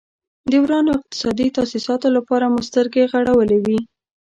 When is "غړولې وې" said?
3.11-3.79